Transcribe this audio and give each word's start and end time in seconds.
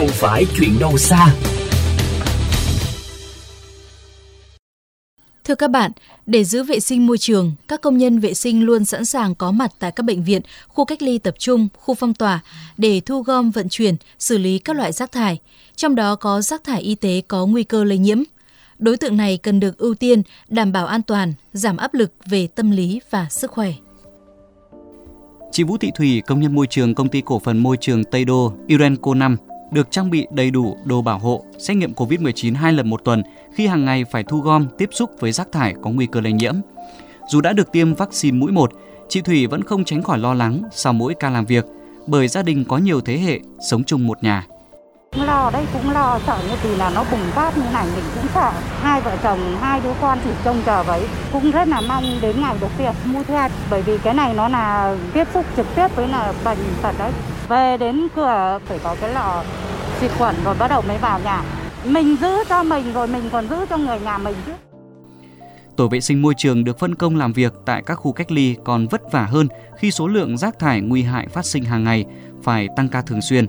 không 0.00 0.08
phải 0.08 0.46
chuyện 0.56 0.78
đâu 0.80 0.98
xa. 0.98 1.34
Thưa 5.44 5.54
các 5.54 5.70
bạn, 5.70 5.90
để 6.26 6.44
giữ 6.44 6.62
vệ 6.62 6.80
sinh 6.80 7.06
môi 7.06 7.18
trường, 7.18 7.52
các 7.68 7.80
công 7.80 7.98
nhân 7.98 8.18
vệ 8.18 8.34
sinh 8.34 8.62
luôn 8.62 8.84
sẵn 8.84 9.04
sàng 9.04 9.34
có 9.34 9.50
mặt 9.50 9.70
tại 9.78 9.92
các 9.92 10.02
bệnh 10.02 10.24
viện, 10.24 10.42
khu 10.68 10.84
cách 10.84 11.02
ly 11.02 11.18
tập 11.18 11.34
trung, 11.38 11.68
khu 11.74 11.94
phong 11.94 12.14
tỏa 12.14 12.40
để 12.76 13.00
thu 13.00 13.22
gom 13.22 13.50
vận 13.50 13.68
chuyển, 13.68 13.96
xử 14.18 14.38
lý 14.38 14.58
các 14.58 14.76
loại 14.76 14.92
rác 14.92 15.12
thải, 15.12 15.38
trong 15.76 15.94
đó 15.94 16.16
có 16.16 16.40
rác 16.40 16.64
thải 16.64 16.80
y 16.80 16.94
tế 16.94 17.22
có 17.28 17.46
nguy 17.46 17.64
cơ 17.64 17.84
lây 17.84 17.98
nhiễm. 17.98 18.22
Đối 18.78 18.96
tượng 18.96 19.16
này 19.16 19.36
cần 19.36 19.60
được 19.60 19.78
ưu 19.78 19.94
tiên, 19.94 20.22
đảm 20.48 20.72
bảo 20.72 20.86
an 20.86 21.02
toàn, 21.02 21.32
giảm 21.52 21.76
áp 21.76 21.94
lực 21.94 22.12
về 22.26 22.46
tâm 22.46 22.70
lý 22.70 23.00
và 23.10 23.26
sức 23.30 23.50
khỏe. 23.50 23.72
Chị 25.52 25.64
Vũ 25.64 25.76
Thị 25.76 25.90
Thủy, 25.94 26.22
công 26.26 26.40
nhân 26.40 26.54
môi 26.54 26.66
trường 26.66 26.94
công 26.94 27.08
ty 27.08 27.20
cổ 27.20 27.38
phần 27.38 27.58
môi 27.58 27.76
trường 27.80 28.04
Tây 28.04 28.24
Đô, 28.24 28.52
Irenco 28.66 29.14
5, 29.14 29.36
được 29.70 29.90
trang 29.90 30.10
bị 30.10 30.26
đầy 30.30 30.50
đủ 30.50 30.76
đồ 30.84 31.02
bảo 31.02 31.18
hộ, 31.18 31.44
xét 31.58 31.76
nghiệm 31.76 31.92
COVID-19 31.92 32.56
hai 32.56 32.72
lần 32.72 32.90
một 32.90 33.04
tuần 33.04 33.22
khi 33.54 33.66
hàng 33.66 33.84
ngày 33.84 34.04
phải 34.04 34.24
thu 34.24 34.38
gom, 34.40 34.66
tiếp 34.78 34.88
xúc 34.92 35.10
với 35.20 35.32
rác 35.32 35.52
thải 35.52 35.74
có 35.82 35.90
nguy 35.90 36.06
cơ 36.06 36.20
lây 36.20 36.32
nhiễm. 36.32 36.54
Dù 37.28 37.40
đã 37.40 37.52
được 37.52 37.72
tiêm 37.72 37.94
vaccine 37.94 38.38
mũi 38.38 38.52
1, 38.52 38.72
chị 39.08 39.20
Thủy 39.20 39.46
vẫn 39.46 39.64
không 39.64 39.84
tránh 39.84 40.02
khỏi 40.02 40.18
lo 40.18 40.34
lắng 40.34 40.62
sau 40.72 40.92
mỗi 40.92 41.14
ca 41.14 41.30
làm 41.30 41.46
việc 41.46 41.64
bởi 42.06 42.28
gia 42.28 42.42
đình 42.42 42.64
có 42.68 42.78
nhiều 42.78 43.00
thế 43.00 43.18
hệ 43.18 43.40
sống 43.70 43.84
chung 43.84 44.06
một 44.06 44.22
nhà. 44.22 44.46
Lo 45.16 45.50
đây 45.52 45.66
cũng 45.72 45.90
lo 45.90 46.18
sợ 46.26 46.38
như 46.48 46.54
vì 46.62 46.76
là 46.76 46.90
nó 46.90 47.04
bùng 47.10 47.30
phát 47.30 47.58
như 47.58 47.64
này 47.72 47.86
mình 47.94 48.04
cũng 48.14 48.26
sợ. 48.34 48.52
Hai 48.80 49.00
vợ 49.00 49.16
chồng, 49.22 49.56
hai 49.60 49.80
đứa 49.80 49.92
con 50.00 50.18
chỉ 50.24 50.30
trông 50.44 50.62
chờ 50.66 50.82
vậy. 50.82 51.02
Cũng 51.32 51.50
rất 51.50 51.68
là 51.68 51.80
mong 51.88 52.04
đến 52.22 52.40
ngày 52.40 52.56
được 52.60 52.68
tiêm 52.78 52.92
mua 53.04 53.22
theo 53.22 53.48
bởi 53.70 53.82
vì 53.82 53.98
cái 53.98 54.14
này 54.14 54.34
nó 54.34 54.48
là 54.48 54.96
tiếp 55.12 55.28
xúc 55.34 55.46
trực 55.56 55.66
tiếp 55.76 55.88
với 55.96 56.08
là 56.08 56.32
bệnh 56.44 56.58
tật 56.82 56.94
đấy. 56.98 57.12
Về 57.50 57.76
đến 57.76 58.08
cửa 58.16 58.58
phải 58.64 58.78
có 58.84 58.96
cái 59.00 59.14
lọ 59.14 59.44
xịt 60.00 60.10
khuẩn 60.18 60.34
rồi 60.44 60.54
bắt 60.58 60.68
đầu 60.68 60.82
mới 60.88 60.98
vào 60.98 61.20
nhà. 61.20 61.42
Mình 61.84 62.16
giữ 62.20 62.44
cho 62.48 62.62
mình 62.62 62.92
rồi 62.92 63.08
mình 63.08 63.22
còn 63.32 63.48
giữ 63.48 63.56
cho 63.70 63.76
người 63.76 64.00
nhà 64.00 64.18
mình 64.18 64.34
chứ. 64.46 64.52
Tổ 65.76 65.88
vệ 65.88 66.00
sinh 66.00 66.22
môi 66.22 66.34
trường 66.36 66.64
được 66.64 66.78
phân 66.78 66.94
công 66.94 67.16
làm 67.16 67.32
việc 67.32 67.52
tại 67.66 67.82
các 67.86 67.94
khu 67.94 68.12
cách 68.12 68.32
ly 68.32 68.56
còn 68.64 68.86
vất 68.86 69.12
vả 69.12 69.24
hơn 69.24 69.48
khi 69.76 69.90
số 69.90 70.08
lượng 70.08 70.38
rác 70.38 70.58
thải 70.58 70.80
nguy 70.80 71.02
hại 71.02 71.28
phát 71.28 71.44
sinh 71.44 71.64
hàng 71.64 71.84
ngày 71.84 72.04
phải 72.42 72.68
tăng 72.76 72.88
ca 72.88 73.02
thường 73.02 73.22
xuyên. 73.22 73.46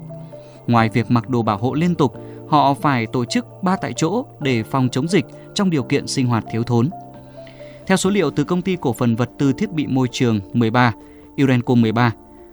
Ngoài 0.68 0.90
việc 0.90 1.12
mặc 1.12 1.30
đồ 1.30 1.42
bảo 1.42 1.58
hộ 1.58 1.74
liên 1.74 1.96
tục, 1.96 2.14
họ 2.50 2.74
phải 2.74 3.06
tổ 3.06 3.26
chức 3.26 3.46
ba 3.62 3.76
tại 3.76 3.94
chỗ 3.94 4.26
để 4.40 4.64
phòng 4.64 4.90
chống 4.92 5.08
dịch 5.08 5.26
trong 5.56 5.70
điều 5.70 5.84
kiện 5.84 6.08
sinh 6.08 6.28
hoạt 6.28 6.44
thiếu 6.52 6.64
thốn. 6.64 6.90
Theo 7.88 7.98
số 7.98 8.10
liệu 8.10 8.32
từ 8.32 8.44
công 8.44 8.62
ty 8.62 8.78
cổ 8.82 8.94
phần 8.94 9.16
vật 9.16 9.30
tư 9.38 9.54
thiết 9.54 9.72
bị 9.72 9.88
môi 9.88 10.08
trường 10.12 10.40
13, 10.54 10.94
Urenco 11.44 11.76
13, 11.76 12.12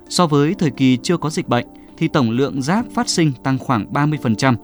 so 0.09 0.27
với 0.27 0.55
thời 0.55 0.71
kỳ 0.71 0.99
chưa 1.03 1.17
có 1.17 1.31
dịch 1.31 1.49
bệnh 1.49 1.67
thì 1.97 2.09
tổng 2.09 2.31
lượng 2.31 2.63
rác 2.63 2.87
phát 2.95 3.09
sinh 3.09 3.33
tăng 3.43 3.59
khoảng 3.59 3.93
30%, 3.93 4.55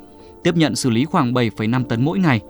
tiếp 0.45 0.57
nhận 0.57 0.77
xử 0.77 0.91
lý 0.91 1.05
khoảng 1.05 1.33
7,5 1.33 1.85
tấn 1.85 2.05
mỗi 2.05 2.19
ngày. 2.19 2.41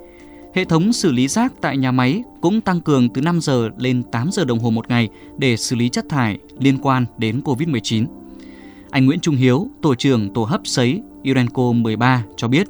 Hệ 0.55 0.65
thống 0.65 0.93
xử 0.93 1.13
lý 1.13 1.29
rác 1.29 1.53
tại 1.61 1.77
nhà 1.77 1.93
máy 1.93 2.23
cũng 2.41 2.61
tăng 2.61 2.81
cường 2.81 3.09
từ 3.09 3.21
5 3.21 3.41
giờ 3.41 3.71
lên 3.79 4.03
8 4.03 4.31
giờ 4.33 4.45
đồng 4.45 4.59
hồ 4.59 4.71
một 4.71 4.89
ngày 4.89 5.09
để 5.39 5.57
xử 5.57 5.77
lý 5.77 5.89
chất 5.89 6.05
thải 6.09 6.39
liên 6.59 6.79
quan 6.83 7.07
đến 7.19 7.41
COVID-19. 7.45 8.07
Anh 8.91 9.07
Nguyễn 9.07 9.21
Trung 9.21 9.37
Hiếu, 9.37 9.69
tổ 9.83 9.95
trưởng 9.95 10.33
tổ 10.35 10.45
hấp 10.45 10.61
sấy 10.65 11.03
Urenco 11.31 11.73
13 11.73 12.25
cho 12.37 12.49
biết, 12.49 12.67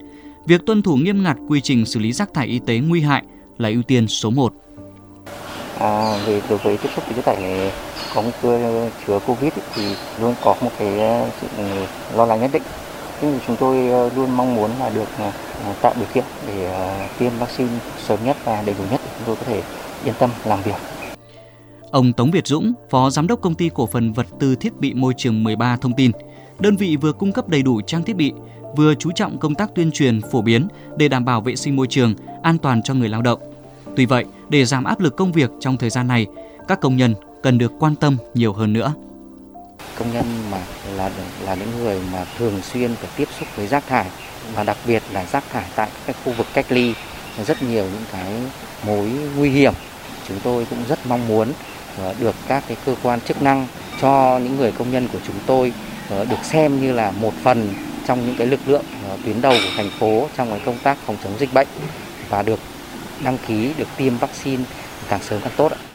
việc 0.47 0.67
tuân 0.67 0.83
thủ 0.83 0.97
nghiêm 0.97 1.23
ngặt 1.23 1.37
quy 1.49 1.61
trình 1.61 1.87
xử 1.87 2.01
lý 2.01 2.13
rác 2.13 2.35
thải 2.35 2.47
y 2.47 2.59
tế 2.67 2.79
nguy 2.79 3.01
hại 3.01 3.25
là 3.59 3.69
ưu 3.69 3.83
tiên 3.83 4.09
số 4.09 4.31
1. 4.31 4.55
À, 5.79 6.19
về 6.27 6.41
đối 6.49 6.59
với 6.59 6.77
tiếp 6.77 6.89
xúc 6.95 7.05
với 7.07 7.15
chất 7.15 7.25
thải 7.25 7.37
này 7.37 7.73
có 8.15 8.23
nguy 8.23 8.33
cơ 8.43 8.89
chứa 9.07 9.19
Covid 9.27 9.53
thì 9.75 9.83
luôn 10.21 10.35
có 10.45 10.55
một 10.61 10.71
cái 10.79 10.99
ờ, 11.01 11.31
sự 11.41 11.47
ừ, 11.57 11.65
lo 12.17 12.27
lắng 12.27 12.41
nhất 12.41 12.51
định. 12.53 12.63
Nhưng 13.23 13.39
chúng 13.47 13.57
tôi 13.57 13.89
ờ, 13.89 14.11
luôn 14.17 14.37
mong 14.37 14.55
muốn 14.55 14.71
là 14.81 14.91
được 14.91 15.09
ờ, 15.19 15.33
tạo 15.83 15.93
điều 15.97 16.07
kiện 16.15 16.25
để 16.47 16.89
tiêm 17.19 17.33
vaccine 17.39 17.79
sớm 18.07 18.19
nhất 18.25 18.37
và 18.45 18.63
đầy 18.67 18.75
đủ 18.79 18.85
nhất 18.91 19.01
để 19.05 19.11
chúng 19.19 19.27
tôi 19.27 19.37
có 19.37 19.43
thể 19.47 19.63
yên 20.05 20.15
tâm 20.19 20.31
làm 20.45 20.63
việc. 20.63 20.77
Ông 21.91 22.13
Tống 22.13 22.31
Việt 22.31 22.47
Dũng, 22.47 22.73
Phó 22.91 23.11
Giám 23.11 23.27
đốc 23.27 23.41
Công 23.41 23.55
ty 23.55 23.71
Cổ 23.75 23.87
phần 23.87 24.13
Vật 24.13 24.27
tư 24.41 24.57
Thiết 24.57 24.81
bị 24.81 24.95
Môi 24.95 25.15
trường 25.17 25.45
13 25.45 25.77
thông 25.77 25.93
tin, 25.97 26.11
đơn 26.59 26.77
vị 26.77 26.97
vừa 26.97 27.13
cung 27.13 27.33
cấp 27.33 27.49
đầy 27.49 27.63
đủ 27.63 27.81
trang 27.87 28.03
thiết 28.03 28.17
bị, 28.17 28.33
vừa 28.77 28.95
chú 28.95 29.11
trọng 29.15 29.39
công 29.39 29.55
tác 29.55 29.71
tuyên 29.75 29.91
truyền 29.91 30.21
phổ 30.33 30.43
biến 30.43 30.69
để 30.97 31.09
đảm 31.09 31.25
bảo 31.25 31.41
vệ 31.41 31.57
sinh 31.57 31.77
môi 31.77 31.87
trường, 31.87 32.15
an 32.43 32.59
toàn 32.59 32.83
cho 32.83 32.95
người 32.95 33.09
lao 33.09 33.23
động. 33.23 33.41
Tuy 33.97 34.07
vậy, 34.07 34.25
để 34.49 34.65
giảm 34.65 34.85
áp 34.85 35.01
lực 35.01 35.17
công 35.17 35.33
việc 35.33 35.51
trong 35.61 35.77
thời 35.77 35.91
gian 35.91 36.09
này, 36.09 36.27
các 36.69 36.81
công 36.81 36.97
nhân 36.97 37.15
cần 37.43 37.59
được 37.59 37.73
quan 37.79 37.97
tâm 37.97 38.17
nhiều 38.35 38.53
hơn 38.53 38.73
nữa. 38.73 38.95
Công 39.99 40.13
nhân 40.13 40.25
mà 40.51 40.59
là 40.97 41.11
là 41.45 41.55
những 41.55 41.79
người 41.79 42.01
mà 42.13 42.25
thường 42.39 42.63
xuyên 42.63 42.95
phải 42.95 43.11
tiếp 43.17 43.29
xúc 43.39 43.49
với 43.57 43.67
rác 43.67 43.87
thải 43.87 44.07
và 44.55 44.65
đặc 44.65 44.77
biệt 44.87 45.03
là 45.13 45.27
rác 45.27 45.45
thải 45.53 45.65
tại 45.77 45.89
các 46.07 46.17
khu 46.25 46.33
vực 46.33 46.47
cách 46.55 46.67
ly 46.69 46.95
rất 47.47 47.63
nhiều 47.63 47.85
những 47.85 48.05
cái 48.13 48.33
mối 48.87 49.11
nguy 49.37 49.51
hiểm. 49.51 49.75
Chúng 50.29 50.41
tôi 50.45 50.67
cũng 50.71 50.79
rất 50.89 51.07
mong 51.07 51.29
muốn 51.29 51.53
ờ, 51.99 52.15
được 52.21 52.35
các 52.49 52.65
cái 52.69 52.77
cơ 52.87 52.95
quan 53.03 53.21
chức 53.21 53.43
năng 53.43 53.67
cho 54.01 54.39
những 54.39 54.57
người 54.57 54.73
công 54.73 54.93
nhân 54.93 55.09
của 55.13 55.19
chúng 55.27 55.37
tôi 55.47 55.73
ờ, 56.11 56.25
được 56.25 56.45
xem 56.45 56.81
như 56.81 56.93
là 56.93 57.11
một 57.11 57.33
phần 57.43 57.69
trong 58.07 58.27
những 58.27 58.35
cái 58.39 58.47
lực 58.47 58.61
lượng 58.67 58.85
ờ, 59.09 59.19
tuyến 59.25 59.41
đầu 59.41 59.53
của 59.53 59.71
thành 59.77 59.91
phố 59.99 60.29
trong 60.37 60.51
cái 60.51 60.61
công 60.65 60.79
tác 60.83 60.99
phòng 61.07 61.17
chống 61.25 61.39
dịch 61.39 61.55
bệnh 61.55 61.69
và 62.29 62.43
được 62.43 62.61
đăng 63.23 63.39
ký 63.47 63.73
được 63.79 63.89
tiêm 63.97 64.19
vaccine 64.19 64.65
càng 65.09 65.23
sớm 65.23 65.41
càng 65.41 65.53
tốt 65.57 65.73
ạ. 65.73 65.94